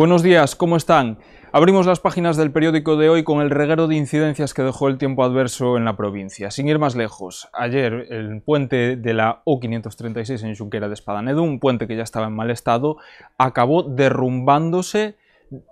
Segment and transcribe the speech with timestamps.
[0.00, 1.18] Buenos días, ¿cómo están?
[1.52, 4.96] Abrimos las páginas del periódico de hoy con el reguero de incidencias que dejó el
[4.96, 6.50] tiempo adverso en la provincia.
[6.50, 11.60] Sin ir más lejos, ayer el puente de la O536 en Xunquera de Espadanedo, un
[11.60, 12.96] puente que ya estaba en mal estado,
[13.36, 15.18] acabó derrumbándose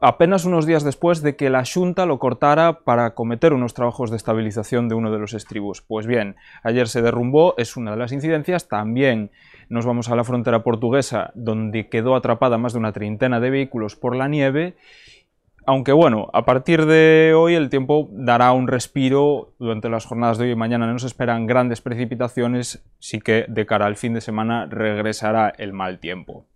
[0.00, 4.16] apenas unos días después de que la Junta lo cortara para cometer unos trabajos de
[4.16, 5.82] estabilización de uno de los estribos.
[5.82, 9.30] Pues bien, ayer se derrumbó, es una de las incidencias, también
[9.68, 13.96] nos vamos a la frontera portuguesa, donde quedó atrapada más de una treintena de vehículos
[13.96, 14.76] por la nieve,
[15.68, 20.44] aunque bueno, a partir de hoy el tiempo dará un respiro, durante las jornadas de
[20.44, 24.20] hoy y mañana no nos esperan grandes precipitaciones, sí que de cara al fin de
[24.20, 26.46] semana regresará el mal tiempo.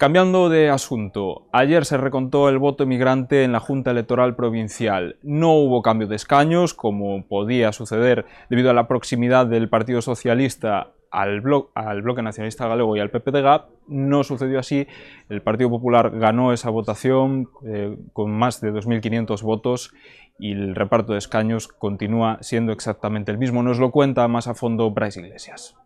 [0.00, 5.18] Cambiando de asunto, ayer se recontó el voto emigrante en la Junta Electoral Provincial.
[5.22, 10.94] No hubo cambio de escaños, como podía suceder debido a la proximidad del Partido Socialista
[11.10, 13.66] al, Bloque Nacionalista Galego y al PPDG.
[13.88, 14.86] No sucedió así.
[15.28, 19.92] El Partido Popular ganó esa votación eh, con más de 2.500 votos
[20.38, 23.62] y el reparto de escaños continúa siendo exactamente el mismo.
[23.62, 25.76] Nos lo cuenta más a fondo Bryce Iglesias.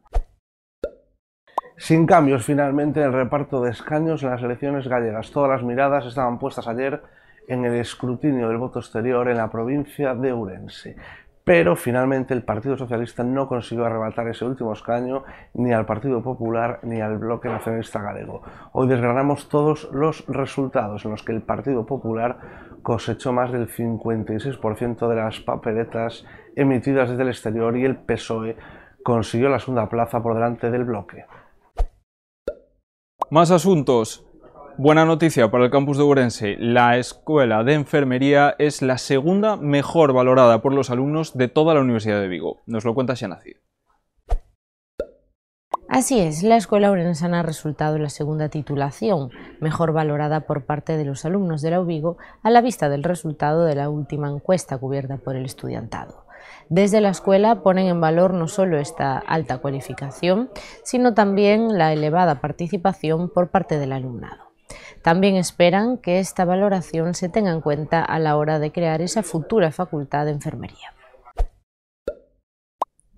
[1.77, 5.31] Sin cambios finalmente en el reparto de escaños en las elecciones gallegas.
[5.31, 7.03] Todas las miradas estaban puestas ayer
[7.49, 10.97] en el escrutinio del voto exterior en la provincia de Urense
[11.45, 16.81] pero finalmente el Partido Socialista no consiguió arrebatar ese último escaño ni al Partido Popular
[16.83, 18.43] ni al Bloque Nacionalista Galego.
[18.73, 22.39] Hoy desgranamos todos los resultados en los que el Partido Popular
[22.83, 26.25] cosechó más del 56% de las papeletas
[26.57, 28.57] emitidas desde el exterior y el PSOE
[29.03, 31.27] consiguió la segunda plaza por delante del bloque.
[33.31, 34.25] Más asuntos.
[34.77, 36.57] Buena noticia para el campus de Ourense.
[36.59, 41.81] La escuela de enfermería es la segunda mejor valorada por los alumnos de toda la
[41.81, 42.63] Universidad de Vigo.
[42.67, 43.57] Nos lo cuenta Xanacid.
[45.89, 51.05] Así es, la escuela orensana ha resultado la segunda titulación, mejor valorada por parte de
[51.05, 55.19] los alumnos de la UBIGO a la vista del resultado de la última encuesta cubierta
[55.19, 56.25] por el estudiantado.
[56.69, 60.51] Desde la escuela ponen en valor no solo esta alta cualificación,
[60.83, 64.45] sino también la elevada participación por parte del alumnado.
[65.03, 69.23] También esperan que esta valoración se tenga en cuenta a la hora de crear esa
[69.23, 70.95] futura facultad de enfermería.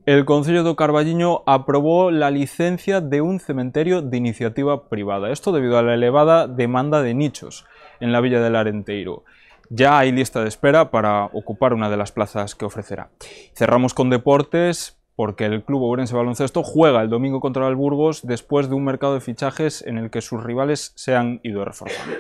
[0.07, 5.33] El Concello de Carballiño aprobó la licencia de un cementerio de iniciativa privada.
[5.33, 7.67] Esto debido a la elevada demanda de nichos
[7.99, 9.25] en la Villa del Arenteiro.
[9.69, 13.11] Ya hay lista de espera para ocupar una de las plazas que ofrecerá.
[13.55, 18.69] Cerramos con deportes porque el club Ourense Baloncesto juega el domingo contra el Burgos después
[18.69, 22.15] de un mercado de fichajes en el que sus rivales se han ido reforzando.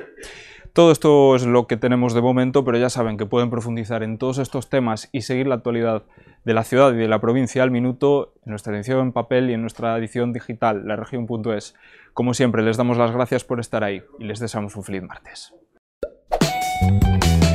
[0.72, 4.18] Todo esto es lo que tenemos de momento, pero ya saben que pueden profundizar en
[4.18, 6.02] todos estos temas y seguir la actualidad
[6.44, 9.54] de la ciudad y de la provincia al minuto en nuestra edición en papel y
[9.54, 11.74] en nuestra edición digital, la región.es.
[12.12, 15.54] Como siempre, les damos las gracias por estar ahí y les deseamos un feliz martes.
[16.80, 17.45] Bye.